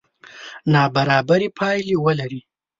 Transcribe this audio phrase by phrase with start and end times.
[0.73, 2.41] نابرابرې پایلې ولري.